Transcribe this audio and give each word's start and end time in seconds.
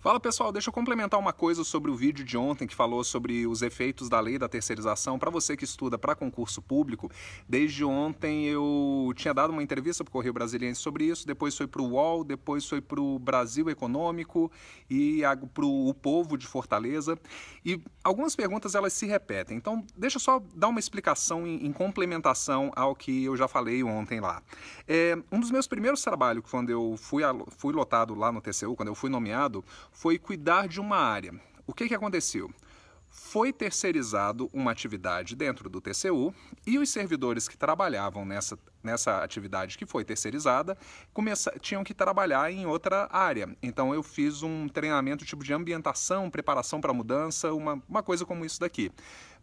Fala 0.00 0.18
pessoal, 0.18 0.50
deixa 0.50 0.70
eu 0.70 0.72
complementar 0.72 1.20
uma 1.20 1.30
coisa 1.30 1.62
sobre 1.62 1.90
o 1.90 1.94
vídeo 1.94 2.24
de 2.24 2.34
ontem 2.34 2.66
que 2.66 2.74
falou 2.74 3.04
sobre 3.04 3.46
os 3.46 3.60
efeitos 3.60 4.08
da 4.08 4.18
lei 4.18 4.38
da 4.38 4.48
terceirização. 4.48 5.18
Para 5.18 5.30
você 5.30 5.54
que 5.58 5.64
estuda 5.64 5.98
para 5.98 6.14
concurso 6.14 6.62
público, 6.62 7.10
desde 7.46 7.84
ontem 7.84 8.46
eu 8.46 9.12
tinha 9.14 9.34
dado 9.34 9.50
uma 9.50 9.62
entrevista 9.62 10.02
para 10.02 10.08
o 10.08 10.12
Correio 10.12 10.32
Brasiliense 10.32 10.80
sobre 10.80 11.04
isso, 11.04 11.26
depois 11.26 11.54
foi 11.54 11.66
para 11.66 11.82
o 11.82 11.90
UOL, 11.90 12.24
depois 12.24 12.66
foi 12.66 12.80
para 12.80 12.98
o 12.98 13.18
Brasil 13.18 13.68
Econômico 13.68 14.50
e 14.88 15.20
para 15.52 15.66
o 15.66 15.92
Povo 15.92 16.38
de 16.38 16.46
Fortaleza. 16.46 17.18
E 17.62 17.78
algumas 18.02 18.34
perguntas 18.34 18.74
elas 18.74 18.94
se 18.94 19.04
repetem, 19.04 19.58
então 19.58 19.84
deixa 19.94 20.16
eu 20.16 20.20
só 20.20 20.42
dar 20.54 20.68
uma 20.68 20.80
explicação 20.80 21.46
em, 21.46 21.66
em 21.66 21.72
complementação 21.74 22.72
ao 22.74 22.94
que 22.94 23.24
eu 23.24 23.36
já 23.36 23.46
falei 23.46 23.82
ontem 23.82 24.18
lá. 24.18 24.42
É, 24.88 25.18
um 25.30 25.38
dos 25.38 25.50
meus 25.50 25.66
primeiros 25.66 26.00
trabalhos, 26.00 26.42
quando 26.50 26.70
eu 26.70 26.96
fui, 26.96 27.22
fui 27.58 27.74
lotado 27.74 28.14
lá 28.14 28.32
no 28.32 28.40
TCU, 28.40 28.74
quando 28.74 28.88
eu 28.88 28.94
fui 28.94 29.10
nomeado, 29.10 29.62
foi 29.92 30.18
cuidar 30.18 30.68
de 30.68 30.80
uma 30.80 30.96
área. 30.96 31.32
O 31.66 31.72
que, 31.72 31.88
que 31.88 31.94
aconteceu? 31.94 32.50
Foi 33.08 33.52
terceirizado 33.52 34.48
uma 34.52 34.70
atividade 34.70 35.34
dentro 35.34 35.68
do 35.68 35.80
TCU 35.80 36.32
e 36.64 36.78
os 36.78 36.90
servidores 36.90 37.48
que 37.48 37.56
trabalhavam 37.58 38.24
nessa, 38.24 38.56
nessa 38.82 39.22
atividade 39.22 39.76
que 39.76 39.84
foi 39.84 40.04
terceirizada 40.04 40.78
começa, 41.12 41.52
tinham 41.60 41.82
que 41.82 41.92
trabalhar 41.92 42.52
em 42.52 42.66
outra 42.66 43.08
área. 43.10 43.48
Então 43.60 43.92
eu 43.92 44.02
fiz 44.02 44.44
um 44.44 44.68
treinamento 44.68 45.24
tipo 45.24 45.42
de 45.42 45.52
ambientação, 45.52 46.30
preparação 46.30 46.80
para 46.80 46.92
mudança, 46.92 47.52
uma, 47.52 47.82
uma 47.88 48.02
coisa 48.02 48.24
como 48.24 48.44
isso 48.44 48.60
daqui. 48.60 48.92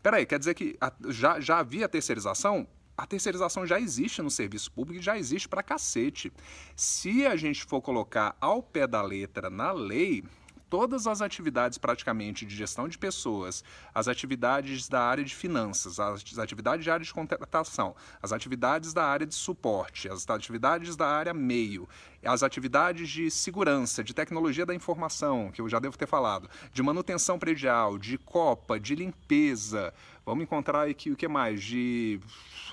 Peraí, 0.02 0.26
quer 0.26 0.40
dizer 0.40 0.54
que 0.54 0.78
já, 1.10 1.40
já 1.40 1.60
havia 1.60 1.90
terceirização? 1.90 2.66
A 2.98 3.06
terceirização 3.06 3.66
já 3.66 3.80
existe 3.80 4.22
no 4.22 4.32
serviço 4.32 4.72
público 4.72 5.00
e 5.00 5.04
já 5.04 5.18
existe 5.18 5.48
para 5.48 5.62
cacete. 5.62 6.34
Se 6.76 7.28
a 7.28 7.36
gente 7.36 7.64
for 7.64 7.80
colocar 7.80 8.36
ao 8.42 8.64
pé 8.64 8.88
da 8.88 9.02
letra 9.04 9.50
na 9.52 9.72
lei, 9.72 10.24
todas 10.70 11.08
as 11.08 11.22
atividades 11.22 11.78
praticamente 11.78 12.46
de 12.46 12.56
gestão 12.56 12.88
de 12.88 12.98
pessoas, 12.98 13.64
as 13.94 14.08
atividades 14.08 14.90
da 14.90 15.02
área 15.02 15.24
de 15.24 15.36
finanças, 15.36 16.00
as 16.00 16.38
atividades 16.38 16.86
da 16.86 16.94
área 16.94 17.06
de 17.06 17.14
contratação, 17.14 17.96
as 18.22 18.32
atividades 18.32 18.94
da 18.94 19.06
área 19.06 19.26
de 19.26 19.36
suporte, 19.36 20.10
as 20.10 20.28
atividades 20.30 20.96
da 20.96 21.08
área 21.08 21.34
meio, 21.34 21.88
as 22.28 22.44
atividades 22.44 23.10
de 23.10 23.32
segurança, 23.32 24.04
de 24.04 24.14
tecnologia 24.14 24.66
da 24.66 24.76
informação, 24.76 25.50
que 25.52 25.62
eu 25.62 25.70
já 25.70 25.80
devo 25.80 25.98
ter 25.98 26.08
falado, 26.08 26.50
de 26.74 26.84
manutenção 26.84 27.40
predial, 27.40 27.98
de 27.98 28.18
copa, 28.18 28.80
de 28.80 28.96
limpeza, 28.96 29.94
vamos 30.26 30.44
encontrar 30.44 30.88
aqui 30.88 31.10
o 31.10 31.16
que 31.16 31.28
mais? 31.28 31.64
De 31.64 32.20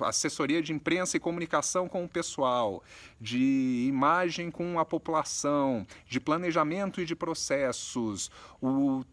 assessoria 0.00 0.60
de 0.60 0.72
imprensa 0.72 1.16
e 1.16 1.20
comunicação 1.20 1.88
com 1.88 2.04
o 2.04 2.08
pessoal, 2.08 2.82
de 3.20 3.86
imagem 3.88 4.50
com 4.50 4.78
a 4.78 4.84
população, 4.84 5.86
de 6.08 6.18
planejamento 6.18 7.00
e 7.00 7.04
de 7.04 7.14
processos, 7.14 8.30
o, 8.60 9.04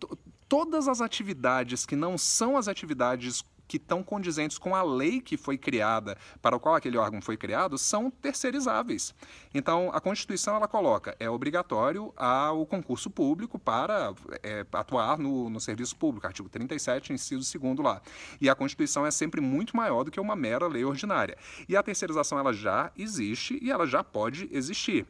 todas 0.49 0.87
as 0.87 1.01
atividades 1.01 1.85
que 1.85 1.95
não 1.95 2.17
são 2.17 2.57
as 2.57 2.67
atividades 2.67 3.43
que 3.71 3.77
estão 3.77 4.03
condizentes 4.03 4.57
com 4.57 4.75
a 4.75 4.83
lei 4.83 5.21
que 5.21 5.37
foi 5.37 5.57
criada, 5.57 6.17
para 6.41 6.53
o 6.53 6.59
qual 6.59 6.75
aquele 6.75 6.97
órgão 6.97 7.21
foi 7.21 7.37
criado, 7.37 7.77
são 7.77 8.11
terceirizáveis. 8.11 9.15
Então, 9.53 9.89
a 9.93 10.01
Constituição 10.01 10.57
ela 10.57 10.67
coloca, 10.67 11.15
é 11.17 11.29
obrigatório 11.29 12.13
o 12.53 12.65
concurso 12.65 13.09
público 13.09 13.57
para 13.57 14.13
é, 14.43 14.65
atuar 14.73 15.17
no, 15.17 15.49
no 15.49 15.61
serviço 15.61 15.95
público, 15.95 16.27
artigo 16.27 16.49
37, 16.49 17.13
inciso 17.13 17.57
2 17.57 17.77
lá. 17.77 18.01
E 18.41 18.49
a 18.49 18.55
Constituição 18.55 19.05
é 19.05 19.11
sempre 19.11 19.39
muito 19.39 19.77
maior 19.77 20.03
do 20.03 20.11
que 20.11 20.19
uma 20.19 20.35
mera 20.35 20.67
lei 20.67 20.83
ordinária. 20.83 21.37
E 21.69 21.77
a 21.77 21.81
terceirização 21.81 22.37
ela 22.37 22.51
já 22.51 22.91
existe 22.97 23.57
e 23.61 23.71
ela 23.71 23.87
já 23.87 24.03
pode 24.03 24.49
existir. 24.51 25.07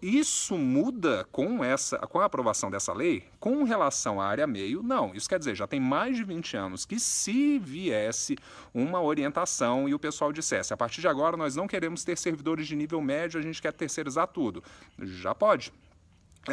Isso 0.00 0.56
muda 0.56 1.26
com 1.30 1.62
essa, 1.62 1.98
com 1.98 2.18
a 2.20 2.24
aprovação 2.24 2.70
dessa 2.70 2.92
lei? 2.94 3.24
Com 3.38 3.64
relação 3.64 4.18
à 4.18 4.26
área 4.26 4.46
meio, 4.46 4.82
não. 4.82 5.14
Isso 5.14 5.28
quer 5.28 5.38
dizer, 5.38 5.54
já 5.54 5.66
tem 5.66 5.78
mais 5.78 6.16
de 6.16 6.24
20 6.24 6.56
anos 6.56 6.86
que 6.86 6.98
se 6.98 7.58
viesse 7.58 8.36
uma 8.72 9.02
orientação 9.02 9.86
e 9.86 9.92
o 9.92 9.98
pessoal 9.98 10.32
dissesse, 10.32 10.72
a 10.72 10.76
partir 10.76 11.02
de 11.02 11.08
agora 11.08 11.36
nós 11.36 11.54
não 11.54 11.66
queremos 11.66 12.02
ter 12.02 12.16
servidores 12.16 12.66
de 12.66 12.74
nível 12.74 13.00
médio, 13.02 13.38
a 13.38 13.42
gente 13.42 13.60
quer 13.60 13.72
terceirizar 13.74 14.28
tudo. 14.28 14.64
Já 14.98 15.34
pode, 15.34 15.70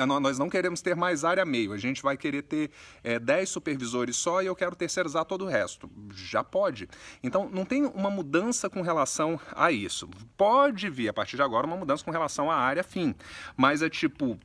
nós 0.06 0.40
não 0.40 0.50
queremos 0.50 0.82
ter 0.82 0.96
mais 0.96 1.24
área 1.24 1.46
meio, 1.46 1.74
a 1.74 1.78
gente 1.78 2.02
vai 2.02 2.18
querer 2.18 2.42
ter 2.42 2.72
é, 3.04 3.20
10 3.20 3.50
supervisores 3.50 4.16
só 4.16 4.42
e 4.42 4.48
eu 4.48 4.56
quero 4.56 4.76
terceirizar 4.76 5.26
todo 5.26 5.46
o 5.46 5.48
resto. 5.48 5.90
Já 6.14 6.44
pode. 6.44 6.90
Então, 7.24 7.50
não 7.50 7.66
tem 7.66 7.86
uma 7.86 8.10
mudança 8.10 8.70
com 8.70 8.82
relação 8.82 9.40
a 9.56 9.72
isso. 9.72 10.10
Pode 10.38 10.90
vir, 10.90 11.10
a 11.10 11.14
partir 11.14 11.36
de 11.36 11.42
agora, 11.42 11.66
uma 11.66 11.78
mudança 11.78 12.04
com 12.04 12.12
relação 12.12 12.50
à 12.50 12.56
área 12.56 12.84
fim, 12.84 13.16
mas 13.56 13.82
é 13.82 13.90
tipo, 13.90 14.40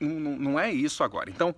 não, 0.00 0.36
não 0.36 0.60
é 0.60 0.70
isso 0.72 1.02
agora. 1.04 1.30
Então, 1.30 1.54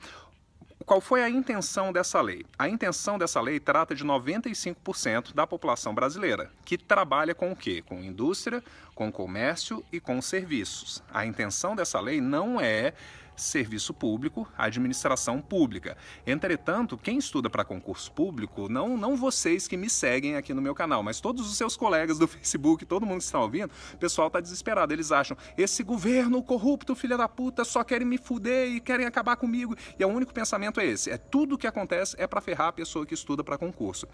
qual 0.82 1.00
foi 1.00 1.22
a 1.22 1.28
intenção 1.28 1.92
dessa 1.92 2.20
lei? 2.20 2.44
A 2.58 2.68
intenção 2.68 3.18
dessa 3.18 3.40
lei 3.40 3.60
trata 3.60 3.94
de 3.94 4.04
95% 4.04 5.34
da 5.34 5.46
população 5.46 5.94
brasileira, 5.94 6.50
que 6.64 6.78
trabalha 6.78 7.34
com 7.34 7.52
o 7.52 7.56
quê? 7.56 7.82
Com 7.86 8.02
indústria, 8.02 8.62
com 8.94 9.10
comércio 9.10 9.84
e 9.92 10.00
com 10.00 10.20
serviços. 10.22 11.02
A 11.12 11.26
intenção 11.26 11.76
dessa 11.76 12.00
lei 12.00 12.20
não 12.20 12.60
é 12.60 12.94
serviço 13.36 13.92
público, 13.94 14.48
administração 14.56 15.40
pública. 15.40 15.96
Entretanto, 16.26 16.96
quem 16.96 17.18
estuda 17.18 17.48
para 17.48 17.64
concurso 17.64 18.12
público, 18.12 18.68
não, 18.68 18.96
não 18.96 19.16
vocês 19.16 19.66
que 19.66 19.76
me 19.76 19.88
seguem 19.88 20.36
aqui 20.36 20.52
no 20.54 20.62
meu 20.62 20.74
canal, 20.74 21.02
mas 21.02 21.20
todos 21.20 21.48
os 21.50 21.56
seus 21.56 21.76
colegas 21.76 22.18
do 22.18 22.26
Facebook, 22.28 22.84
todo 22.84 23.06
mundo 23.06 23.18
que 23.18 23.24
está 23.24 23.40
ouvindo, 23.40 23.70
o 23.94 23.96
pessoal 23.96 24.28
está 24.28 24.40
desesperado. 24.40 24.92
Eles 24.92 25.12
acham, 25.12 25.36
esse 25.56 25.82
governo 25.82 26.42
corrupto, 26.42 26.94
filha 26.94 27.16
da 27.16 27.28
puta, 27.28 27.64
só 27.64 27.82
querem 27.82 28.06
me 28.06 28.18
fuder 28.18 28.68
e 28.68 28.80
querem 28.80 29.06
acabar 29.06 29.36
comigo. 29.36 29.76
E 29.98 30.04
o 30.04 30.08
único 30.08 30.32
pensamento 30.32 30.80
é 30.80 30.86
esse. 30.86 31.10
É 31.10 31.16
tudo 31.16 31.58
que 31.58 31.66
acontece 31.66 32.16
é 32.18 32.26
para 32.26 32.40
ferrar 32.40 32.68
a 32.68 32.72
pessoa 32.72 33.06
que 33.06 33.14
estuda 33.14 33.42
para 33.42 33.58
concurso. 33.58 34.06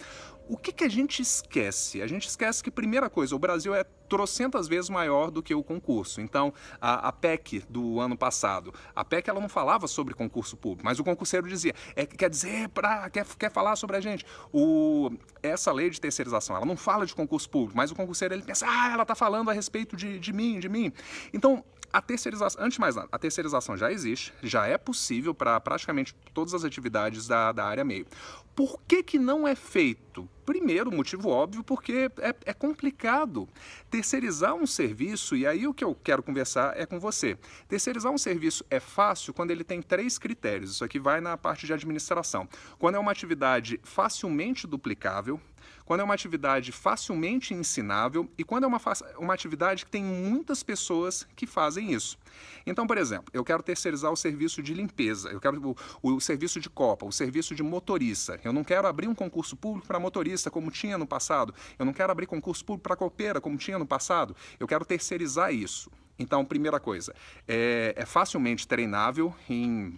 O 0.48 0.56
que, 0.56 0.72
que 0.72 0.84
a 0.84 0.88
gente 0.88 1.20
esquece? 1.20 2.00
A 2.02 2.06
gente 2.06 2.26
esquece 2.26 2.62
que, 2.62 2.70
primeira 2.70 3.10
coisa, 3.10 3.34
o 3.34 3.38
Brasil 3.38 3.74
é 3.74 3.84
trocentas 4.08 4.66
vezes 4.66 4.88
maior 4.88 5.30
do 5.30 5.42
que 5.42 5.54
o 5.54 5.62
concurso. 5.62 6.20
Então, 6.20 6.52
a, 6.80 7.08
a 7.08 7.12
PEC 7.12 7.64
do 7.68 8.00
ano 8.00 8.16
passado, 8.16 8.72
a 8.96 9.04
PEC 9.08 9.28
ela 9.28 9.40
não 9.40 9.48
falava 9.48 9.86
sobre 9.86 10.14
concurso 10.14 10.56
público, 10.56 10.84
mas 10.84 10.98
o 10.98 11.04
concurseiro 11.04 11.48
dizia, 11.48 11.74
é, 11.96 12.06
quer 12.06 12.30
dizer, 12.30 12.68
pra, 12.68 13.08
quer, 13.10 13.26
quer 13.38 13.50
falar 13.50 13.76
sobre 13.76 13.96
a 13.96 14.00
gente. 14.00 14.24
O, 14.52 15.10
essa 15.42 15.72
lei 15.72 15.90
de 15.90 16.00
terceirização, 16.00 16.56
ela 16.56 16.66
não 16.66 16.76
fala 16.76 17.06
de 17.06 17.14
concurso 17.14 17.48
público, 17.48 17.76
mas 17.76 17.90
o 17.90 17.94
concurseiro 17.94 18.34
ele 18.34 18.42
pensa, 18.42 18.66
ah, 18.68 18.90
ela 18.92 19.02
está 19.02 19.14
falando 19.14 19.50
a 19.50 19.52
respeito 19.52 19.96
de, 19.96 20.18
de 20.18 20.32
mim, 20.32 20.60
de 20.60 20.68
mim. 20.68 20.92
Então, 21.32 21.64
a 21.92 22.02
terceirização, 22.02 22.62
antes 22.62 22.74
de 22.74 22.80
mais 22.80 22.96
nada, 22.96 23.08
a 23.10 23.18
terceirização 23.18 23.76
já 23.76 23.90
existe, 23.90 24.32
já 24.42 24.66
é 24.66 24.76
possível 24.76 25.34
para 25.34 25.58
praticamente 25.60 26.14
todas 26.34 26.54
as 26.54 26.64
atividades 26.64 27.26
da, 27.26 27.52
da 27.52 27.64
área 27.64 27.84
meio. 27.84 28.06
Por 28.54 28.80
que, 28.88 29.02
que 29.02 29.18
não 29.18 29.46
é 29.46 29.54
feito? 29.54 30.28
Primeiro, 30.44 30.90
motivo 30.90 31.28
óbvio, 31.28 31.62
porque 31.62 32.10
é, 32.18 32.34
é, 32.44 32.52
complicado. 32.52 33.48
Terceirizar 33.88 34.54
um 34.54 34.66
serviço, 34.66 35.36
e 35.36 35.46
aí 35.46 35.66
o 35.66 35.72
que 35.72 35.84
eu 35.84 35.94
quero 35.94 36.22
conversar 36.22 36.76
é 36.76 36.84
com 36.84 36.98
você. 36.98 37.38
Terceirizar 37.68 38.10
um 38.10 38.18
serviço 38.18 38.64
é 38.68 38.80
fácil 38.80 39.32
quando 39.32 39.52
ele 39.52 39.62
tem 39.62 39.80
três 39.80 40.18
critérios. 40.18 40.72
Isso 40.72 40.84
aqui 40.84 40.98
vai 40.98 41.20
na 41.20 41.36
parte 41.36 41.66
de 41.66 41.72
administração. 41.72 42.48
Quando 42.78 42.96
é 42.96 42.98
uma 42.98 43.12
atividade 43.12 43.78
facilmente 43.84 44.66
duplicável, 44.66 45.40
quando 45.84 46.00
é 46.00 46.04
uma 46.04 46.14
atividade 46.14 46.72
facilmente 46.72 47.54
ensinável 47.54 48.28
e 48.36 48.44
quando 48.44 48.64
é 48.64 48.66
uma, 48.66 48.80
uma 49.18 49.34
atividade 49.34 49.84
que 49.84 49.90
tem 49.90 50.02
muitas 50.02 50.62
pessoas 50.62 51.26
que 51.34 51.46
fazem 51.46 51.92
isso. 51.92 52.18
Então, 52.66 52.86
por 52.86 52.98
exemplo, 52.98 53.26
eu 53.32 53.44
quero 53.44 53.62
terceirizar 53.62 54.12
o 54.12 54.16
serviço 54.16 54.62
de 54.62 54.74
limpeza, 54.74 55.30
eu 55.30 55.40
quero 55.40 55.76
o, 56.02 56.14
o 56.14 56.20
serviço 56.20 56.60
de 56.60 56.68
copa, 56.68 57.06
o 57.06 57.12
serviço 57.12 57.54
de 57.54 57.62
motorista. 57.62 58.38
Eu 58.44 58.52
não 58.52 58.62
quero 58.62 58.86
abrir 58.86 59.08
um 59.08 59.14
concurso 59.14 59.56
público 59.56 59.86
para 59.86 59.98
motorista 59.98 60.50
como 60.50 60.70
tinha 60.70 60.98
no 60.98 61.06
passado. 61.06 61.54
Eu 61.78 61.86
não 61.86 61.92
quero 61.92 62.12
abrir 62.12 62.26
concurso 62.26 62.64
público 62.64 62.84
para 62.84 62.96
copeira 62.96 63.40
como 63.40 63.56
tinha 63.56 63.78
no 63.78 63.86
passado. 63.86 64.36
Eu 64.60 64.66
quero 64.66 64.84
terceirizar 64.84 65.52
isso. 65.52 65.90
Então, 66.18 66.44
primeira 66.44 66.80
coisa, 66.80 67.14
é, 67.46 67.94
é 67.96 68.04
facilmente 68.04 68.66
treinável 68.66 69.32
em 69.48 69.96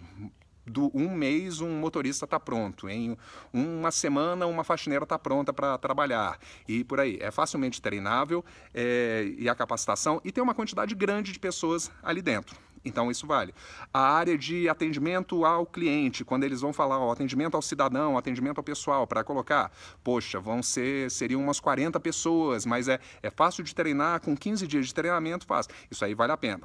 do 0.71 0.89
um 0.93 1.13
mês 1.13 1.61
um 1.61 1.69
motorista 1.79 2.25
está 2.25 2.39
pronto, 2.39 2.89
em 2.89 3.17
uma 3.53 3.91
semana 3.91 4.47
uma 4.47 4.63
faxineira 4.63 5.03
está 5.03 5.19
pronta 5.19 5.53
para 5.53 5.77
trabalhar 5.77 6.39
e 6.67 6.83
por 6.83 6.99
aí. 6.99 7.17
É 7.21 7.29
facilmente 7.29 7.81
treinável 7.81 8.43
é, 8.73 9.31
e 9.37 9.49
a 9.49 9.53
capacitação 9.53 10.21
e 10.23 10.31
tem 10.31 10.43
uma 10.43 10.55
quantidade 10.55 10.95
grande 10.95 11.31
de 11.31 11.39
pessoas 11.39 11.91
ali 12.01 12.21
dentro. 12.21 12.55
Então 12.83 13.11
isso 13.11 13.27
vale. 13.27 13.53
A 13.93 13.99
área 13.99 14.37
de 14.37 14.67
atendimento 14.67 15.45
ao 15.45 15.65
cliente, 15.65 16.25
quando 16.25 16.43
eles 16.43 16.61
vão 16.61 16.73
falar 16.73 16.97
o 16.99 17.11
atendimento 17.11 17.55
ao 17.55 17.61
cidadão, 17.61 18.17
atendimento 18.17 18.57
ao 18.57 18.63
pessoal, 18.63 19.05
para 19.05 19.23
colocar, 19.23 19.71
poxa, 20.03 20.39
vão 20.39 20.63
ser, 20.63 21.11
seriam 21.11 21.41
umas 21.41 21.59
40 21.59 21.99
pessoas, 21.99 22.65
mas 22.65 22.87
é, 22.87 22.99
é 23.21 23.29
fácil 23.29 23.63
de 23.63 23.75
treinar, 23.75 24.19
com 24.21 24.35
15 24.35 24.65
dias 24.65 24.87
de 24.87 24.93
treinamento 24.93 25.45
faz. 25.45 25.67
Isso 25.89 26.03
aí 26.03 26.15
vale 26.15 26.31
a 26.31 26.37
pena. 26.37 26.61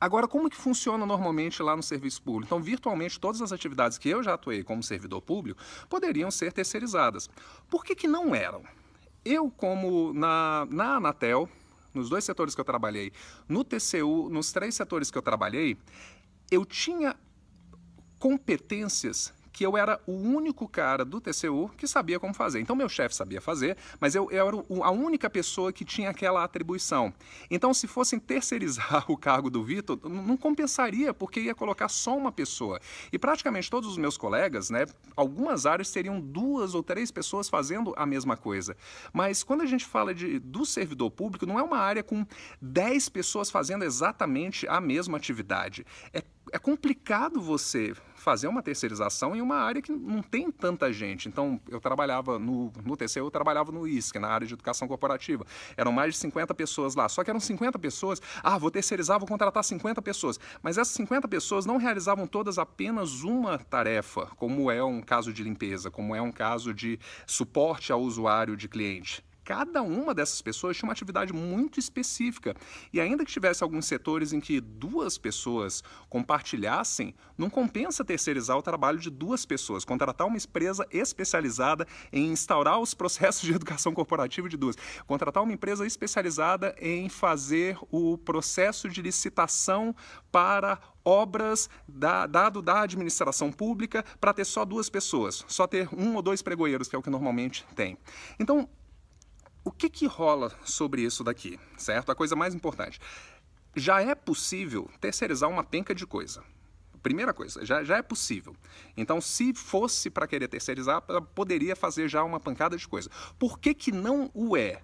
Agora, 0.00 0.28
como 0.28 0.50
que 0.50 0.56
funciona 0.56 1.06
normalmente 1.06 1.62
lá 1.62 1.76
no 1.76 1.82
serviço 1.82 2.20
público? 2.22 2.46
Então, 2.46 2.62
virtualmente, 2.62 3.18
todas 3.18 3.40
as 3.40 3.52
atividades 3.52 3.96
que 3.96 4.08
eu 4.08 4.22
já 4.22 4.34
atuei 4.34 4.62
como 4.62 4.82
servidor 4.82 5.22
público 5.22 5.60
poderiam 5.88 6.30
ser 6.30 6.52
terceirizadas. 6.52 7.28
Por 7.70 7.84
que, 7.84 7.94
que 7.94 8.06
não 8.06 8.34
eram? 8.34 8.62
Eu, 9.24 9.50
como 9.50 10.12
na, 10.12 10.66
na 10.70 10.96
Anatel, 10.96 11.48
nos 11.94 12.10
dois 12.10 12.24
setores 12.24 12.54
que 12.54 12.60
eu 12.60 12.64
trabalhei, 12.64 13.12
no 13.48 13.64
TCU, 13.64 14.28
nos 14.28 14.52
três 14.52 14.74
setores 14.74 15.10
que 15.10 15.16
eu 15.16 15.22
trabalhei, 15.22 15.78
eu 16.50 16.64
tinha 16.64 17.16
competências 18.18 19.32
que 19.54 19.64
eu 19.64 19.76
era 19.76 20.00
o 20.04 20.12
único 20.12 20.68
cara 20.68 21.04
do 21.04 21.20
TCU 21.20 21.70
que 21.78 21.86
sabia 21.86 22.18
como 22.18 22.34
fazer. 22.34 22.58
Então, 22.60 22.74
meu 22.74 22.88
chefe 22.88 23.14
sabia 23.14 23.40
fazer, 23.40 23.76
mas 24.00 24.16
eu, 24.16 24.28
eu, 24.32 24.48
era 24.48 24.84
a 24.84 24.90
única 24.90 25.30
pessoa 25.30 25.72
que 25.72 25.84
tinha 25.84 26.10
aquela 26.10 26.42
atribuição. 26.42 27.14
Então, 27.48 27.72
se 27.72 27.86
fossem 27.86 28.18
terceirizar 28.18 29.04
o 29.08 29.16
cargo 29.16 29.48
do 29.48 29.62
Vitor, 29.62 29.96
não 30.02 30.36
compensaria, 30.36 31.14
porque 31.14 31.38
ia 31.38 31.54
colocar 31.54 31.88
só 31.88 32.16
uma 32.16 32.32
pessoa. 32.32 32.80
E 33.12 33.18
praticamente 33.18 33.70
todos 33.70 33.88
os 33.88 33.96
meus 33.96 34.16
colegas, 34.16 34.70
né, 34.70 34.86
algumas 35.16 35.66
áreas 35.66 35.88
teriam 35.92 36.20
duas 36.20 36.74
ou 36.74 36.82
três 36.82 37.12
pessoas 37.12 37.48
fazendo 37.48 37.94
a 37.96 38.04
mesma 38.04 38.36
coisa. 38.36 38.76
Mas 39.12 39.44
quando 39.44 39.62
a 39.62 39.66
gente 39.66 39.86
fala 39.86 40.12
de, 40.12 40.40
do 40.40 40.66
servidor 40.66 41.12
público, 41.12 41.46
não 41.46 41.60
é 41.60 41.62
uma 41.62 41.78
área 41.78 42.02
com 42.02 42.26
dez 42.60 43.08
pessoas 43.08 43.52
fazendo 43.52 43.84
exatamente 43.84 44.66
a 44.66 44.80
mesma 44.80 45.16
atividade. 45.16 45.86
É 46.12 46.20
é 46.54 46.58
complicado 46.58 47.40
você 47.40 47.92
fazer 48.14 48.46
uma 48.46 48.62
terceirização 48.62 49.34
em 49.34 49.40
uma 49.40 49.56
área 49.56 49.82
que 49.82 49.90
não 49.90 50.22
tem 50.22 50.52
tanta 50.52 50.92
gente. 50.92 51.26
Então, 51.28 51.60
eu 51.68 51.80
trabalhava 51.80 52.38
no, 52.38 52.72
no 52.84 52.96
TCU, 52.96 53.18
eu 53.18 53.30
trabalhava 53.30 53.72
no 53.72 53.88
ISC, 53.88 54.20
na 54.20 54.28
área 54.28 54.46
de 54.46 54.54
educação 54.54 54.86
corporativa. 54.86 55.44
Eram 55.76 55.90
mais 55.90 56.14
de 56.14 56.20
50 56.20 56.54
pessoas 56.54 56.94
lá. 56.94 57.08
Só 57.08 57.24
que 57.24 57.30
eram 57.30 57.40
50 57.40 57.76
pessoas, 57.80 58.22
ah, 58.40 58.56
vou 58.56 58.70
terceirizar, 58.70 59.18
vou 59.18 59.26
contratar 59.26 59.64
50 59.64 60.00
pessoas. 60.00 60.38
Mas 60.62 60.78
essas 60.78 60.94
50 60.94 61.26
pessoas 61.26 61.66
não 61.66 61.76
realizavam 61.76 62.24
todas 62.24 62.56
apenas 62.56 63.24
uma 63.24 63.58
tarefa, 63.58 64.26
como 64.36 64.70
é 64.70 64.82
um 64.82 65.02
caso 65.02 65.32
de 65.32 65.42
limpeza, 65.42 65.90
como 65.90 66.14
é 66.14 66.22
um 66.22 66.30
caso 66.30 66.72
de 66.72 67.00
suporte 67.26 67.90
ao 67.90 68.00
usuário 68.00 68.56
de 68.56 68.68
cliente 68.68 69.24
cada 69.44 69.82
uma 69.82 70.14
dessas 70.14 70.40
pessoas 70.40 70.76
tinha 70.76 70.88
uma 70.88 70.92
atividade 70.92 71.32
muito 71.32 71.78
específica. 71.78 72.54
E 72.92 73.00
ainda 73.00 73.24
que 73.24 73.32
tivesse 73.32 73.62
alguns 73.62 73.86
setores 73.86 74.32
em 74.32 74.40
que 74.40 74.60
duas 74.60 75.18
pessoas 75.18 75.82
compartilhassem, 76.08 77.14
não 77.36 77.50
compensa 77.50 78.04
terceirizar 78.04 78.56
o 78.56 78.62
trabalho 78.62 78.98
de 78.98 79.10
duas 79.10 79.44
pessoas, 79.44 79.84
contratar 79.84 80.26
uma 80.26 80.36
empresa 80.36 80.86
especializada 80.90 81.86
em 82.12 82.32
instaurar 82.32 82.80
os 82.80 82.94
processos 82.94 83.42
de 83.42 83.52
educação 83.52 83.92
corporativa 83.92 84.48
de 84.48 84.56
duas, 84.56 84.76
contratar 85.06 85.42
uma 85.42 85.52
empresa 85.52 85.86
especializada 85.86 86.74
em 86.80 87.08
fazer 87.08 87.78
o 87.90 88.16
processo 88.16 88.88
de 88.88 89.02
licitação 89.02 89.94
para 90.32 90.78
obras 91.04 91.68
da, 91.86 92.26
dado 92.26 92.62
da 92.62 92.80
administração 92.80 93.52
pública 93.52 94.04
para 94.18 94.32
ter 94.32 94.44
só 94.44 94.64
duas 94.64 94.88
pessoas, 94.88 95.44
só 95.46 95.66
ter 95.66 95.88
um 95.92 96.14
ou 96.14 96.22
dois 96.22 96.40
pregoeiros, 96.40 96.88
que 96.88 96.96
é 96.96 96.98
o 96.98 97.02
que 97.02 97.10
normalmente 97.10 97.66
tem. 97.74 97.98
Então, 98.38 98.68
o 99.64 99.72
que, 99.72 99.88
que 99.88 100.06
rola 100.06 100.52
sobre 100.64 101.02
isso 101.02 101.24
daqui, 101.24 101.58
certo? 101.76 102.12
A 102.12 102.14
coisa 102.14 102.36
mais 102.36 102.54
importante. 102.54 103.00
Já 103.74 104.02
é 104.02 104.14
possível 104.14 104.88
terceirizar 105.00 105.48
uma 105.48 105.64
penca 105.64 105.94
de 105.94 106.06
coisa. 106.06 106.44
Primeira 107.02 107.34
coisa, 107.34 107.64
já, 107.64 107.82
já 107.82 107.96
é 107.96 108.02
possível. 108.02 108.54
Então, 108.96 109.20
se 109.20 109.52
fosse 109.54 110.10
para 110.10 110.26
querer 110.26 110.48
terceirizar, 110.48 111.02
poderia 111.34 111.74
fazer 111.74 112.08
já 112.08 112.22
uma 112.22 112.38
pancada 112.38 112.76
de 112.76 112.86
coisa. 112.86 113.10
Por 113.38 113.58
que, 113.58 113.74
que 113.74 113.90
não 113.90 114.30
o 114.32 114.56
é? 114.56 114.80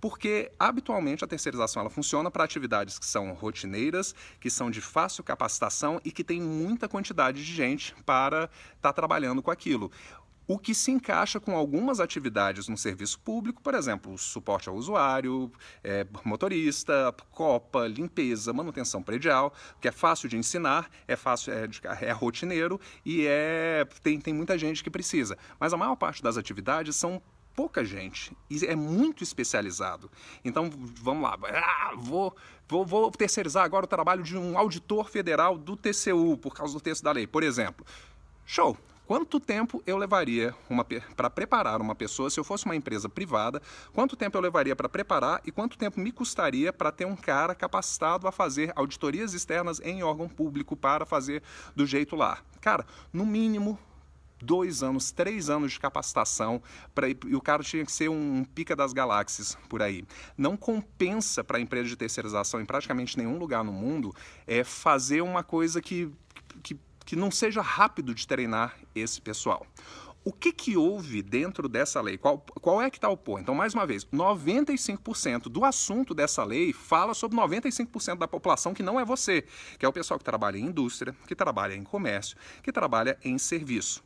Porque 0.00 0.52
habitualmente 0.58 1.24
a 1.24 1.26
terceirização 1.26 1.80
ela 1.80 1.90
funciona 1.90 2.30
para 2.30 2.44
atividades 2.44 2.98
que 2.98 3.06
são 3.06 3.32
rotineiras, 3.32 4.14
que 4.38 4.48
são 4.48 4.70
de 4.70 4.80
fácil 4.80 5.24
capacitação 5.24 6.00
e 6.04 6.12
que 6.12 6.22
tem 6.22 6.40
muita 6.40 6.88
quantidade 6.88 7.44
de 7.44 7.52
gente 7.52 7.94
para 8.06 8.44
estar 8.44 8.80
tá 8.80 8.92
trabalhando 8.92 9.42
com 9.42 9.50
aquilo 9.50 9.90
o 10.48 10.58
que 10.58 10.74
se 10.74 10.90
encaixa 10.90 11.38
com 11.38 11.54
algumas 11.54 12.00
atividades 12.00 12.68
no 12.68 12.76
serviço 12.78 13.20
público, 13.20 13.62
por 13.62 13.74
exemplo, 13.74 14.16
suporte 14.16 14.66
ao 14.66 14.74
usuário, 14.74 15.52
é, 15.84 16.06
motorista, 16.24 17.14
copa, 17.30 17.86
limpeza, 17.86 18.50
manutenção 18.50 19.02
predial, 19.02 19.52
que 19.78 19.86
é 19.86 19.92
fácil 19.92 20.26
de 20.26 20.38
ensinar, 20.38 20.90
é 21.06 21.14
fácil, 21.16 21.52
é, 21.52 21.68
é 22.00 22.12
rotineiro 22.12 22.80
e 23.04 23.26
é, 23.26 23.86
tem, 24.02 24.18
tem 24.18 24.32
muita 24.32 24.56
gente 24.56 24.82
que 24.82 24.88
precisa. 24.88 25.36
Mas 25.60 25.74
a 25.74 25.76
maior 25.76 25.96
parte 25.96 26.22
das 26.22 26.38
atividades 26.38 26.96
são 26.96 27.20
pouca 27.54 27.84
gente 27.84 28.34
e 28.48 28.64
é 28.64 28.74
muito 28.74 29.22
especializado. 29.22 30.10
Então, 30.42 30.70
vamos 31.02 31.24
lá, 31.24 31.38
ah, 31.42 31.92
vou, 31.94 32.34
vou, 32.66 32.86
vou 32.86 33.10
terceirizar 33.10 33.64
agora 33.64 33.84
o 33.84 33.88
trabalho 33.88 34.22
de 34.22 34.34
um 34.34 34.56
auditor 34.56 35.10
federal 35.10 35.58
do 35.58 35.76
TCU, 35.76 36.38
por 36.38 36.54
causa 36.54 36.72
do 36.72 36.80
texto 36.80 37.02
da 37.02 37.12
lei, 37.12 37.26
por 37.26 37.42
exemplo. 37.42 37.84
Show! 38.46 38.78
Quanto 39.08 39.40
tempo 39.40 39.82
eu 39.86 39.96
levaria 39.96 40.54
para 41.16 41.30
preparar 41.30 41.80
uma 41.80 41.94
pessoa, 41.94 42.28
se 42.28 42.38
eu 42.38 42.44
fosse 42.44 42.66
uma 42.66 42.76
empresa 42.76 43.08
privada, 43.08 43.62
quanto 43.94 44.14
tempo 44.14 44.36
eu 44.36 44.42
levaria 44.42 44.76
para 44.76 44.86
preparar 44.86 45.40
e 45.46 45.50
quanto 45.50 45.78
tempo 45.78 45.98
me 45.98 46.12
custaria 46.12 46.74
para 46.74 46.92
ter 46.92 47.06
um 47.06 47.16
cara 47.16 47.54
capacitado 47.54 48.28
a 48.28 48.32
fazer 48.32 48.70
auditorias 48.76 49.32
externas 49.32 49.80
em 49.80 50.02
órgão 50.02 50.28
público 50.28 50.76
para 50.76 51.06
fazer 51.06 51.42
do 51.74 51.86
jeito 51.86 52.14
lá? 52.14 52.42
Cara, 52.60 52.84
no 53.10 53.24
mínimo 53.24 53.78
dois 54.42 54.82
anos, 54.82 55.10
três 55.10 55.48
anos 55.48 55.72
de 55.72 55.80
capacitação 55.80 56.62
pra, 56.94 57.08
e 57.08 57.16
o 57.34 57.40
cara 57.40 57.62
tinha 57.62 57.86
que 57.86 57.92
ser 57.92 58.10
um 58.10 58.44
pica 58.44 58.76
das 58.76 58.92
galáxias 58.92 59.56
por 59.70 59.80
aí. 59.80 60.04
Não 60.36 60.54
compensa 60.54 61.42
para 61.42 61.56
a 61.56 61.60
empresa 61.62 61.88
de 61.88 61.96
terceirização 61.96 62.60
em 62.60 62.66
praticamente 62.66 63.16
nenhum 63.16 63.38
lugar 63.38 63.64
no 63.64 63.72
mundo 63.72 64.14
é 64.46 64.62
fazer 64.62 65.22
uma 65.22 65.42
coisa 65.42 65.80
que, 65.80 66.12
que 66.62 66.78
que 67.08 67.16
não 67.16 67.30
seja 67.30 67.62
rápido 67.62 68.14
de 68.14 68.28
treinar 68.28 68.76
esse 68.94 69.18
pessoal. 69.18 69.66
O 70.22 70.30
que, 70.30 70.52
que 70.52 70.76
houve 70.76 71.22
dentro 71.22 71.66
dessa 71.66 72.02
lei? 72.02 72.18
Qual, 72.18 72.36
qual 72.60 72.82
é 72.82 72.90
que 72.90 72.98
está 72.98 73.08
o 73.08 73.16
ponto? 73.16 73.40
Então, 73.40 73.54
mais 73.54 73.72
uma 73.72 73.86
vez, 73.86 74.04
95% 74.12 75.44
do 75.44 75.64
assunto 75.64 76.12
dessa 76.12 76.44
lei 76.44 76.70
fala 76.70 77.14
sobre 77.14 77.38
95% 77.38 78.18
da 78.18 78.28
população 78.28 78.74
que 78.74 78.82
não 78.82 79.00
é 79.00 79.06
você, 79.06 79.42
que 79.78 79.86
é 79.86 79.88
o 79.88 79.92
pessoal 79.92 80.18
que 80.18 80.24
trabalha 80.24 80.58
em 80.58 80.66
indústria, 80.66 81.16
que 81.26 81.34
trabalha 81.34 81.74
em 81.74 81.82
comércio, 81.82 82.36
que 82.62 82.70
trabalha 82.70 83.18
em 83.24 83.38
serviço. 83.38 84.04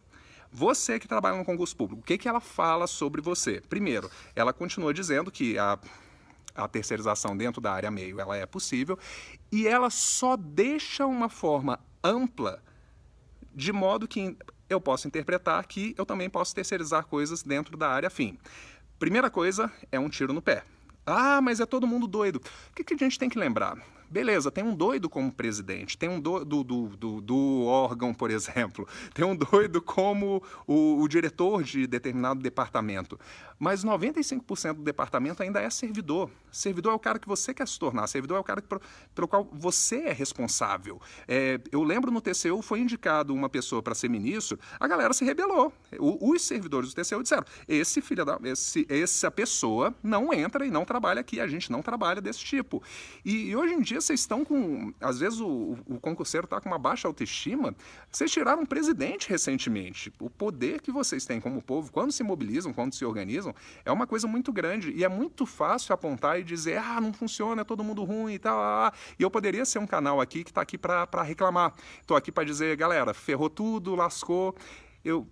Você 0.52 1.00
que 1.00 1.08
trabalha 1.08 1.36
no 1.36 1.44
concurso 1.44 1.74
público, 1.74 2.02
o 2.02 2.04
que, 2.04 2.16
que 2.16 2.28
ela 2.28 2.40
fala 2.40 2.86
sobre 2.86 3.20
você? 3.20 3.60
Primeiro, 3.68 4.08
ela 4.36 4.52
continua 4.52 4.94
dizendo 4.94 5.28
que 5.28 5.58
a 5.58 5.76
a 6.54 6.68
terceirização 6.68 7.34
dentro 7.34 7.62
da 7.62 7.72
área 7.72 7.90
meio 7.90 8.20
ela 8.20 8.36
é 8.36 8.44
possível 8.44 8.98
e 9.50 9.66
ela 9.66 9.88
só 9.88 10.36
deixa 10.36 11.06
uma 11.06 11.30
forma 11.30 11.80
ampla 12.04 12.62
de 13.54 13.72
modo 13.72 14.08
que 14.08 14.36
eu 14.68 14.80
posso 14.80 15.06
interpretar 15.06 15.66
que 15.66 15.94
eu 15.98 16.06
também 16.06 16.30
posso 16.30 16.54
terceirizar 16.54 17.06
coisas 17.06 17.42
dentro 17.42 17.76
da 17.76 17.88
área 17.88 18.10
fim. 18.10 18.38
Primeira 18.98 19.30
coisa 19.30 19.70
é 19.90 19.98
um 19.98 20.08
tiro 20.08 20.32
no 20.32 20.40
pé. 20.40 20.64
Ah, 21.04 21.40
mas 21.40 21.60
é 21.60 21.66
todo 21.66 21.86
mundo 21.86 22.06
doido. 22.06 22.36
O 22.70 22.74
que, 22.74 22.84
que 22.84 22.94
a 22.94 22.96
gente 22.96 23.18
tem 23.18 23.28
que 23.28 23.38
lembrar? 23.38 23.76
Beleza, 24.08 24.50
tem 24.50 24.62
um 24.62 24.74
doido 24.74 25.08
como 25.08 25.32
presidente, 25.32 25.96
tem 25.96 26.06
um 26.06 26.20
do, 26.20 26.44
do, 26.44 26.62
do, 26.62 27.20
do 27.22 27.64
órgão, 27.64 28.12
por 28.12 28.30
exemplo, 28.30 28.86
tem 29.14 29.24
um 29.24 29.34
doido 29.34 29.80
como 29.80 30.42
o, 30.66 31.00
o 31.00 31.08
diretor 31.08 31.62
de 31.62 31.86
determinado 31.86 32.42
departamento. 32.42 33.18
Mas 33.58 33.82
95% 33.82 34.74
do 34.74 34.82
departamento 34.82 35.42
ainda 35.42 35.60
é 35.62 35.70
servidor. 35.70 36.30
Servidor 36.52 36.92
é 36.92 36.94
o 36.94 36.98
cara 36.98 37.18
que 37.18 37.26
você 37.26 37.54
quer 37.54 37.66
se 37.66 37.78
tornar, 37.78 38.06
servidor 38.06 38.36
é 38.36 38.40
o 38.40 38.44
cara 38.44 38.60
que, 38.60 38.68
pelo 39.14 39.26
qual 39.26 39.48
você 39.52 40.02
é 40.02 40.12
responsável. 40.12 41.00
É, 41.26 41.58
eu 41.70 41.82
lembro 41.82 42.10
no 42.10 42.20
TCU 42.20 42.60
foi 42.62 42.80
indicado 42.80 43.34
uma 43.34 43.48
pessoa 43.48 43.82
para 43.82 43.94
ser 43.94 44.08
ministro, 44.08 44.58
a 44.78 44.86
galera 44.86 45.12
se 45.12 45.24
rebelou. 45.24 45.72
O, 45.98 46.30
os 46.30 46.42
servidores 46.42 46.92
do 46.92 47.02
TCU 47.02 47.22
disseram: 47.22 47.44
esse 47.66 48.00
filho 48.00 48.24
da, 48.24 48.38
esse, 48.44 48.86
essa 48.88 49.30
pessoa 49.30 49.94
não 50.02 50.32
entra 50.32 50.66
e 50.66 50.70
não 50.70 50.84
trabalha 50.84 51.20
aqui, 51.20 51.40
a 51.40 51.46
gente 51.46 51.72
não 51.72 51.82
trabalha 51.82 52.20
desse 52.20 52.40
tipo. 52.40 52.82
E, 53.24 53.50
e 53.50 53.56
hoje 53.56 53.74
em 53.74 53.80
dia 53.80 54.00
vocês 54.00 54.20
estão 54.20 54.44
com. 54.44 54.92
Às 55.00 55.20
vezes 55.20 55.40
o, 55.40 55.78
o 55.86 55.98
concurseiro 56.00 56.44
está 56.44 56.60
com 56.60 56.68
uma 56.68 56.78
baixa 56.78 57.08
autoestima. 57.08 57.74
Vocês 58.10 58.30
tiraram 58.30 58.62
um 58.62 58.66
presidente 58.66 59.28
recentemente. 59.28 60.12
O 60.20 60.28
poder 60.28 60.80
que 60.82 60.92
vocês 60.92 61.24
têm 61.24 61.40
como 61.40 61.62
povo, 61.62 61.90
quando 61.90 62.12
se 62.12 62.22
mobilizam, 62.22 62.72
quando 62.72 62.94
se 62.94 63.04
organizam, 63.04 63.54
é 63.84 63.90
uma 63.90 64.06
coisa 64.06 64.26
muito 64.26 64.52
grande. 64.52 64.92
E 64.92 65.04
é 65.04 65.08
muito 65.08 65.46
fácil 65.46 65.94
apontar 65.94 66.41
e 66.42 66.44
dizer, 66.44 66.78
ah, 66.78 67.00
não 67.00 67.12
funciona, 67.12 67.62
é 67.62 67.64
todo 67.64 67.82
mundo 67.82 68.04
ruim 68.04 68.34
e 68.34 68.38
tal. 68.38 68.58
Ah, 68.58 68.88
ah. 68.88 68.92
E 69.18 69.22
eu 69.22 69.30
poderia 69.30 69.64
ser 69.64 69.78
um 69.78 69.86
canal 69.86 70.20
aqui 70.20 70.44
que 70.44 70.50
está 70.50 70.60
aqui 70.60 70.76
para 70.76 71.22
reclamar. 71.22 71.72
Estou 72.00 72.16
aqui 72.16 72.30
para 72.30 72.44
dizer, 72.44 72.76
galera, 72.76 73.14
ferrou 73.14 73.48
tudo, 73.48 73.94
lascou. 73.94 74.54
Eu, 75.04 75.26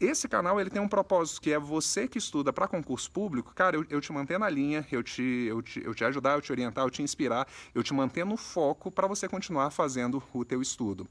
esse 0.00 0.28
canal 0.28 0.60
ele 0.60 0.70
tem 0.70 0.80
um 0.80 0.88
propósito, 0.88 1.40
que 1.40 1.52
é 1.52 1.58
você 1.58 2.06
que 2.06 2.18
estuda 2.18 2.52
para 2.52 2.68
concurso 2.68 3.10
público, 3.10 3.54
cara, 3.54 3.76
eu, 3.76 3.86
eu, 3.88 4.00
te 4.00 4.12
manter 4.12 4.38
na 4.38 4.48
linha, 4.48 4.86
eu 4.92 5.02
te, 5.02 5.22
eu, 5.22 5.62
te, 5.62 5.82
eu 5.82 5.94
te 5.94 6.04
ajudar, 6.04 6.34
eu 6.34 6.40
te 6.40 6.52
orientar, 6.52 6.84
eu 6.84 6.90
te 6.90 7.02
inspirar, 7.02 7.46
eu 7.74 7.82
te 7.82 7.94
manter 7.94 8.24
no 8.24 8.36
foco 8.36 8.90
para 8.90 9.06
você 9.06 9.28
continuar 9.28 9.70
fazendo 9.70 10.22
o 10.32 10.44
teu 10.44 10.60
estudo. 10.60 11.08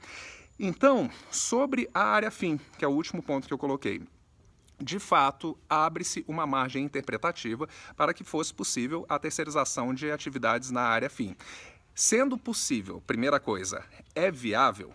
Então, 0.59 1.09
sobre 1.31 1.89
a 1.93 2.03
área 2.03 2.31
fim, 2.31 2.59
que 2.77 2.85
é 2.85 2.87
o 2.87 2.91
último 2.91 3.21
ponto 3.21 3.47
que 3.47 3.53
eu 3.53 3.57
coloquei. 3.57 4.01
De 4.79 4.99
fato, 4.99 5.57
abre-se 5.69 6.25
uma 6.27 6.45
margem 6.45 6.83
interpretativa 6.83 7.67
para 7.95 8.13
que 8.13 8.23
fosse 8.23 8.53
possível 8.53 9.05
a 9.07 9.17
terceirização 9.17 9.93
de 9.93 10.11
atividades 10.11 10.69
na 10.71 10.81
área 10.81 11.09
fim. 11.09 11.35
Sendo 11.93 12.37
possível, 12.37 13.01
primeira 13.07 13.39
coisa, 13.39 13.83
é 14.13 14.29
viável? 14.29 14.93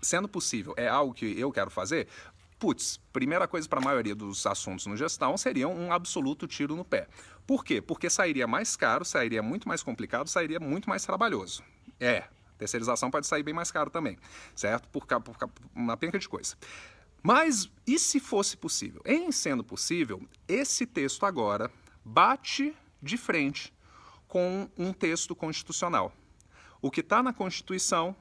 Sendo 0.00 0.28
possível, 0.28 0.74
é 0.76 0.86
algo 0.86 1.12
que 1.12 1.38
eu 1.38 1.50
quero 1.50 1.70
fazer? 1.70 2.06
putz, 2.60 3.00
primeira 3.10 3.48
coisa 3.48 3.66
para 3.66 3.80
a 3.80 3.82
maioria 3.82 4.14
dos 4.14 4.46
assuntos 4.46 4.84
no 4.84 4.94
gestão 4.94 5.34
seria 5.38 5.66
um 5.66 5.90
absoluto 5.90 6.46
tiro 6.46 6.76
no 6.76 6.84
pé. 6.84 7.08
Por 7.46 7.64
quê? 7.64 7.80
Porque 7.80 8.10
sairia 8.10 8.46
mais 8.46 8.76
caro, 8.76 9.02
sairia 9.02 9.42
muito 9.42 9.66
mais 9.66 9.82
complicado, 9.82 10.28
sairia 10.28 10.60
muito 10.60 10.86
mais 10.86 11.02
trabalhoso. 11.02 11.64
É, 11.98 12.24
Terceirização 12.60 13.10
pode 13.10 13.26
sair 13.26 13.42
bem 13.42 13.54
mais 13.54 13.70
caro 13.70 13.88
também, 13.88 14.18
certo? 14.54 14.86
Por, 14.90 15.06
por, 15.06 15.22
por 15.22 15.50
uma 15.74 15.96
penca 15.96 16.18
de 16.18 16.28
coisa. 16.28 16.54
Mas 17.22 17.70
e 17.86 17.98
se 17.98 18.18
fosse 18.18 18.56
possível? 18.56 19.02
Em 19.04 19.30
sendo 19.30 19.62
possível, 19.62 20.22
esse 20.48 20.86
texto 20.86 21.26
agora 21.26 21.70
bate 22.04 22.74
de 23.02 23.16
frente 23.16 23.72
com 24.26 24.68
um 24.76 24.92
texto 24.92 25.34
constitucional. 25.34 26.12
O 26.80 26.90
que 26.90 27.00
está 27.00 27.22
na 27.22 27.32
Constituição 27.32 28.16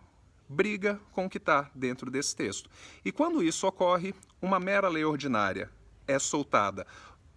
briga 0.50 1.00
com 1.12 1.26
o 1.26 1.30
que 1.30 1.38
está 1.38 1.70
dentro 1.76 2.10
desse 2.10 2.36
texto. 2.36 2.70
E 3.06 3.12
quando 3.12 3.44
isso 3.44 3.68
ocorre, 3.68 4.16
uma 4.42 4.60
mera 4.60 4.90
lei 4.90 5.06
ordinária 5.06 5.70
é 6.08 6.18
soltada 6.18 6.88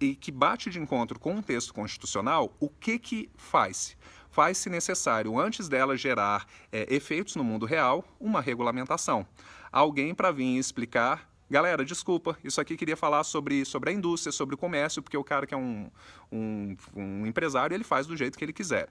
e 0.01 0.17
que 0.17 0.33
bate 0.33 0.71
de 0.71 0.81
encontro 0.81 1.19
com 1.21 1.35
um 1.35 1.43
texto 1.43 1.73
constitucional, 1.73 2.57
o 2.59 2.69
que 2.69 2.99
que 2.99 3.31
faz? 3.37 3.97
Faz-se 4.31 4.71
necessário, 4.71 5.39
antes 5.39 5.69
dela 5.69 5.97
gerar 5.97 6.47
é, 6.73 6.93
efeitos 6.93 7.37
no 7.37 7.45
mundo 7.45 7.67
real, 7.67 8.03
uma 8.19 8.41
regulamentação. 8.41 9.27
Alguém 9.71 10.15
para 10.15 10.33
vir 10.33 10.57
explicar 10.57 11.31
Galera, 11.53 11.85
desculpa, 11.85 12.39
isso 12.43 12.63
aqui 12.63 12.79
queria 12.79 12.97
falar 12.97 13.23
sobre, 13.25 13.67
sobre 13.67 13.91
a 13.91 13.93
indústria, 13.93 14.33
sobre 14.33 14.55
o 14.55 14.59
comércio, 14.59 15.03
porque 15.03 15.19
o 15.19 15.23
cara 15.23 15.47
que 15.47 15.53
é 15.53 15.57
um, 15.59 15.91
um, 16.33 16.75
um 16.97 17.27
empresário, 17.27 17.75
ele 17.75 17.85
faz 17.85 18.07
do 18.07 18.17
jeito 18.17 18.39
que 18.39 18.45
ele 18.45 18.55
quiser. 18.55 18.89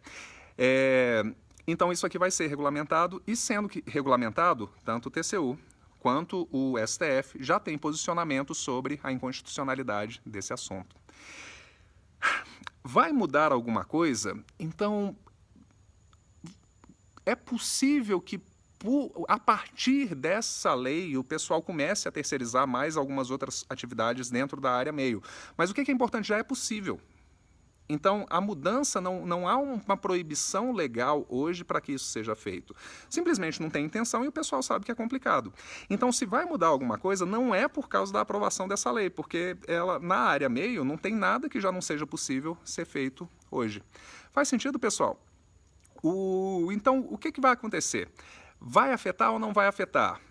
É, 0.55 1.23
então, 1.65 1.91
isso 1.91 2.05
aqui 2.05 2.19
vai 2.19 2.29
ser 2.29 2.45
regulamentado, 2.45 3.19
e 3.25 3.35
sendo 3.35 3.67
que 3.67 3.83
regulamentado, 3.87 4.69
tanto 4.85 5.07
o 5.07 5.09
TCU 5.09 5.57
quanto 5.97 6.47
o 6.51 6.75
STF 6.85 7.43
já 7.43 7.59
tem 7.59 7.79
posicionamento 7.79 8.53
sobre 8.53 8.99
a 9.01 9.11
inconstitucionalidade 9.11 10.21
desse 10.23 10.53
assunto. 10.53 10.95
Vai 12.83 13.11
mudar 13.11 13.51
alguma 13.51 13.83
coisa? 13.83 14.37
Então, 14.59 15.15
é 17.25 17.33
possível 17.33 18.21
que 18.21 18.39
a 19.27 19.39
partir 19.39 20.15
dessa 20.15 20.73
lei, 20.73 21.17
o 21.17 21.23
pessoal 21.23 21.61
comece 21.61 22.07
a 22.07 22.11
terceirizar 22.11 22.67
mais 22.67 22.97
algumas 22.97 23.29
outras 23.29 23.65
atividades 23.69 24.29
dentro 24.29 24.59
da 24.59 24.71
área 24.71 24.91
meio. 24.91 25.21
Mas 25.57 25.69
o 25.69 25.73
que 25.73 25.89
é 25.89 25.93
importante 25.93 26.27
já 26.27 26.37
é 26.37 26.43
possível. 26.43 26.99
Então, 27.91 28.25
a 28.29 28.39
mudança, 28.39 29.01
não, 29.01 29.25
não 29.25 29.47
há 29.47 29.57
uma 29.57 29.97
proibição 29.97 30.71
legal 30.71 31.25
hoje 31.27 31.63
para 31.63 31.81
que 31.81 31.91
isso 31.91 32.05
seja 32.05 32.35
feito. 32.35 32.73
Simplesmente 33.09 33.61
não 33.61 33.69
tem 33.69 33.85
intenção 33.85 34.23
e 34.23 34.29
o 34.29 34.31
pessoal 34.31 34.63
sabe 34.63 34.85
que 34.85 34.91
é 34.91 34.95
complicado. 34.95 35.53
Então, 35.89 36.09
se 36.09 36.25
vai 36.25 36.45
mudar 36.45 36.67
alguma 36.67 36.97
coisa, 36.97 37.25
não 37.25 37.53
é 37.53 37.67
por 37.67 37.89
causa 37.89 38.13
da 38.13 38.21
aprovação 38.21 38.65
dessa 38.65 38.89
lei, 38.91 39.09
porque 39.09 39.57
ela, 39.67 39.99
na 39.99 40.15
área 40.15 40.47
meio 40.47 40.85
não 40.85 40.95
tem 40.95 41.13
nada 41.13 41.49
que 41.49 41.59
já 41.59 41.69
não 41.69 41.81
seja 41.81 42.07
possível 42.07 42.57
ser 42.63 42.85
feito 42.85 43.27
hoje. 43.49 43.83
Faz 44.31 44.47
sentido, 44.47 44.79
pessoal? 44.79 45.21
O, 46.01 46.69
então, 46.71 47.05
o 47.09 47.17
que, 47.17 47.31
que 47.31 47.41
vai 47.41 47.51
acontecer? 47.51 48.09
Vai 48.61 48.93
afetar 48.93 49.31
ou 49.31 49.39
não 49.39 49.51
vai 49.51 49.67
afetar? 49.67 50.21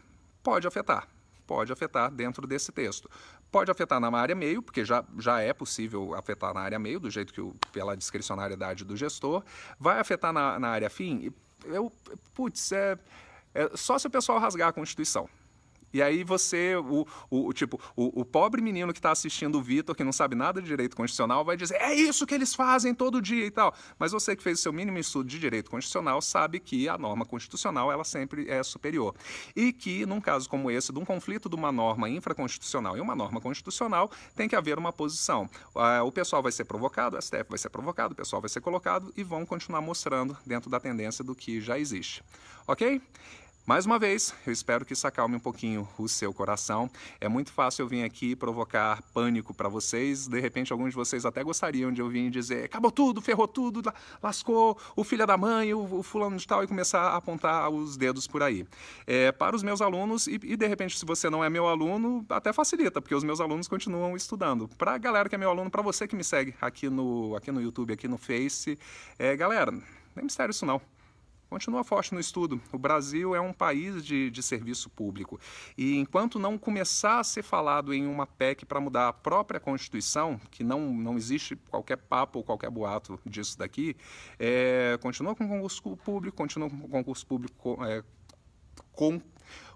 Pode 0.41 0.67
afetar. 0.67 1.09
Pode 1.47 1.73
afetar 1.73 2.09
dentro 2.13 2.47
desse 2.47 2.71
texto. 2.71 3.11
Pode 3.51 3.73
afetar 3.73 3.99
na 3.99 4.17
área 4.17 4.37
meio, 4.37 4.63
porque 4.63 4.85
já, 4.85 5.05
já 5.19 5.41
é 5.41 5.53
possível 5.53 6.15
afetar 6.15 6.55
na 6.55 6.61
área 6.61 6.79
meio, 6.79 7.01
do 7.01 7.11
jeito 7.11 7.33
que 7.33 7.41
o, 7.41 7.53
pela 7.73 7.97
discricionariedade 7.97 8.85
do 8.85 8.97
gestor. 8.97 9.43
Vai 9.79 9.99
afetar 9.99 10.33
na, 10.33 10.61
na 10.61 10.69
área 10.69 10.89
fim? 10.89 11.33
Eu, 11.65 11.93
putz, 12.33 12.71
é, 12.71 12.97
é 13.53 13.77
só 13.77 13.99
se 13.99 14.07
o 14.07 14.11
pessoal 14.11 14.39
rasgar 14.39 14.69
a 14.69 14.73
Constituição. 14.73 15.29
E 15.93 16.03
aí 16.03 16.23
você, 16.23 16.77
o, 16.77 17.07
o, 17.29 17.53
tipo, 17.53 17.81
o, 17.97 18.21
o, 18.21 18.25
pobre 18.25 18.63
menino 18.63 18.93
que 18.93 18.99
está 18.99 19.11
assistindo 19.11 19.59
o 19.59 19.63
Vitor, 19.63 19.95
que 19.95 20.05
não 20.05 20.13
sabe 20.13 20.37
nada 20.37 20.61
de 20.61 20.69
direito 20.69 20.97
constitucional, 20.97 21.45
vai 21.45 21.57
dizer, 21.57 21.77
é 21.81 21.95
isso 21.95 22.27
que 22.27 22.35
eles 22.35 22.55
fazem 22.55 22.95
todo 22.95 23.21
dia 23.21 23.45
e 23.45 23.51
tal. 23.51 23.75
Mas 23.99 24.13
você 24.13 24.37
que 24.37 24.43
fez 24.43 24.59
o 24.59 24.63
seu 24.63 24.73
mínimo 24.73 24.99
estudo 24.99 25.29
de 25.29 25.39
direito 25.39 25.71
constitucional 25.71 26.21
sabe 26.23 26.61
que 26.61 26.89
a 26.89 26.97
norma 26.97 27.25
constitucional, 27.25 27.91
ela 27.91 28.05
sempre 28.05 28.49
é 28.49 28.63
superior. 28.63 29.15
E 29.55 29.73
que, 29.73 30.07
num 30.07 30.21
caso 30.21 30.49
como 30.49 30.71
esse, 30.71 30.93
de 30.93 30.99
um 30.99 31.05
conflito 31.05 31.49
de 31.49 31.57
uma 31.57 31.73
norma 31.73 32.09
infraconstitucional 32.09 32.97
e 32.97 33.01
uma 33.01 33.15
norma 33.15 33.41
constitucional, 33.41 34.11
tem 34.35 34.49
que 34.49 34.57
haver 34.57 34.79
uma 34.79 34.93
posição. 34.93 35.49
O 36.05 36.13
pessoal 36.13 36.43
vai 36.43 36.53
ser 36.53 36.65
provocado, 36.65 37.17
o 37.17 37.23
STF 37.23 37.47
vai 37.49 37.59
ser 37.59 37.71
provocado, 37.71 38.13
o 38.13 38.17
pessoal 38.17 38.41
vai 38.41 38.49
ser 38.49 38.61
colocado 38.61 39.13
e 39.17 39.23
vão 39.23 39.45
continuar 39.45 39.81
mostrando 39.81 40.37
dentro 40.47 40.71
da 40.71 40.79
tendência 40.79 41.25
do 41.25 41.35
que 41.35 41.61
já 41.61 41.79
existe. 41.79 42.23
Ok? 42.67 43.01
Mais 43.67 43.85
uma 43.85 43.99
vez, 43.99 44.35
eu 44.47 44.53
espero 44.53 44.85
que 44.85 44.95
isso 44.95 45.07
acalme 45.07 45.37
um 45.37 45.41
pouquinho 45.41 45.87
o 45.99 46.09
seu 46.09 46.33
coração. 46.33 46.91
É 47.21 47.29
muito 47.29 47.53
fácil 47.53 47.83
eu 47.83 47.89
vir 47.89 48.03
aqui 48.03 48.35
provocar 48.35 49.03
pânico 49.15 49.53
para 49.53 49.69
vocês. 49.69 50.27
De 50.27 50.41
repente, 50.41 50.73
alguns 50.73 50.89
de 50.89 50.97
vocês 50.97 51.27
até 51.27 51.45
gostariam 51.45 51.93
de 51.93 52.01
eu 52.01 52.09
vir 52.09 52.31
dizer: 52.31 52.65
acabou 52.65 52.91
tudo, 52.91 53.21
ferrou 53.21 53.47
tudo, 53.47 53.83
lascou 54.23 54.79
o 54.97 55.05
filho 55.05 55.27
da 55.27 55.37
mãe, 55.37 55.75
o, 55.75 55.99
o 55.99 56.03
fulano 56.03 56.37
de 56.37 56.47
tal, 56.47 56.65
e 56.65 56.67
começar 56.67 57.03
a 57.03 57.17
apontar 57.17 57.69
os 57.69 57.97
dedos 57.97 58.27
por 58.27 58.43
aí. 58.43 58.67
É, 59.07 59.31
para 59.31 59.55
os 59.55 59.63
meus 59.63 59.83
alunos, 59.83 60.27
e, 60.27 60.41
e 60.43 60.57
de 60.57 60.67
repente, 60.67 60.99
se 60.99 61.05
você 61.05 61.29
não 61.29 61.45
é 61.45 61.51
meu 61.51 61.69
aluno, 61.69 62.25
até 62.31 62.53
facilita, 62.53 63.01
porque 63.01 63.15
os 63.15 63.23
meus 63.23 63.41
alunos 63.41 63.69
continuam 63.69 64.17
estudando. 64.17 64.69
Para 64.79 64.95
a 64.95 64.99
galera 64.99 65.29
que 65.29 65.35
é 65.35 65.39
meu 65.39 65.51
aluno, 65.51 65.71
para 65.71 65.83
você 65.83 66.09
que 66.09 66.17
me 66.17 66.25
segue 66.25 66.55
aqui 66.61 66.89
no, 66.89 67.37
aqui 67.37 67.53
no 67.53 67.61
YouTube, 67.61 67.93
aqui 67.93 68.09
no 68.09 68.17
Face, 68.17 68.79
é, 69.19 69.37
galera, 69.37 69.71
não 69.71 69.83
é 70.17 70.23
mistério 70.23 70.51
isso 70.51 70.65
não 70.65 70.81
continua 71.51 71.83
forte 71.83 72.15
no 72.15 72.21
estudo. 72.21 72.61
O 72.73 72.79
Brasil 72.79 73.35
é 73.35 73.41
um 73.41 73.53
país 73.53 74.05
de, 74.05 74.31
de 74.31 74.43
serviço 74.43 74.89
público. 74.89 75.39
E 75.77 75.97
enquanto 75.97 76.39
não 76.39 76.57
começar 76.57 77.19
a 77.19 77.25
ser 77.25 77.43
falado 77.43 77.93
em 77.93 78.07
uma 78.07 78.25
PEC 78.25 78.65
para 78.65 78.81
mudar 78.81 79.09
a 79.09 79.13
própria 79.13 79.59
Constituição, 79.59 80.41
que 80.51 80.63
não, 80.63 80.95
não 80.95 81.17
existe 81.17 81.57
qualquer 81.69 81.97
papo 81.97 82.39
ou 82.39 82.45
qualquer 82.45 82.71
boato 82.71 83.19
disso 83.27 83.59
daqui, 83.59 83.97
é, 84.39 84.97
continua 85.03 85.35
com 85.35 85.49
concurso 85.49 85.83
público, 85.97 86.37
continua 86.37 86.71
com 86.71 86.89
concurso 86.89 87.27
público 87.27 87.85
é, 87.85 88.05
com 88.93 89.21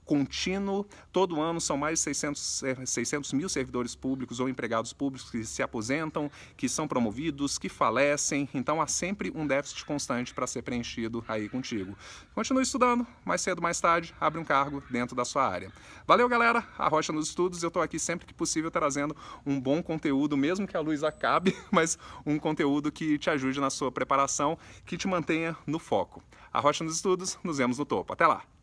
contínuo. 0.05 0.87
Todo 1.13 1.41
ano 1.41 1.61
são 1.61 1.77
mais 1.77 1.99
de 1.99 2.05
600, 2.05 2.63
600 2.87 3.33
mil 3.33 3.49
servidores 3.49 3.95
públicos 3.95 4.41
ou 4.41 4.49
empregados 4.49 4.93
públicos 4.93 5.31
que 5.31 5.45
se 5.45 5.63
aposentam, 5.63 6.31
que 6.57 6.69
são 6.69 6.87
promovidos, 6.87 7.59
que 7.59 7.69
falecem. 7.69 8.49
Então 8.55 8.81
há 8.81 8.87
sempre 8.87 9.33
um 9.35 9.47
déficit 9.47 9.85
constante 9.85 10.35
para 10.35 10.47
ser 10.47 10.63
preenchido 10.63 11.25
aí 11.27 11.49
contigo. 11.49 11.97
Continue 12.35 12.63
estudando, 12.63 13.07
mais 13.25 13.41
cedo, 13.41 13.63
mais 13.63 13.81
tarde, 13.81 14.15
abre 14.21 14.41
um 14.41 14.45
cargo 14.45 14.83
dentro 14.91 15.17
da 15.17 15.25
sua 15.25 15.47
área. 15.47 15.73
Valeu, 16.07 16.29
galera. 16.29 16.67
A 16.79 16.89
Rocha 16.89 17.13
nos 17.13 17.29
Estudos. 17.29 17.63
Eu 17.63 17.69
estou 17.69 17.83
aqui 17.83 17.99
sempre 17.99 18.27
que 18.27 18.35
possível 18.35 18.71
trazendo 18.71 19.17
um 19.45 19.61
bom 19.61 19.83
conteúdo, 19.83 20.37
mesmo 20.37 20.67
que 20.67 20.77
a 20.77 20.81
luz 20.81 21.03
acabe, 21.03 21.57
mas 21.71 21.99
um 22.27 22.39
conteúdo 22.39 22.93
que 22.93 23.19
te 23.19 23.31
ajude 23.31 23.61
na 23.61 23.71
sua 23.71 23.91
preparação, 23.91 24.59
que 24.85 24.97
te 24.97 25.09
mantenha 25.09 25.57
no 25.67 25.79
foco. 25.79 26.23
A 26.53 26.61
Rocha 26.61 26.85
nos 26.85 26.97
Estudos, 26.97 27.39
nos 27.43 27.59
vemos 27.59 27.79
no 27.79 27.85
topo. 27.85 28.13
Até 28.13 28.27
lá! 28.27 28.54